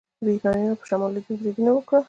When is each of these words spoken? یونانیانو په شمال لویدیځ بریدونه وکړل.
یونانیانو 0.33 0.79
په 0.79 0.85
شمال 0.89 1.09
لویدیځ 1.13 1.39
بریدونه 1.41 1.71
وکړل. 1.73 1.99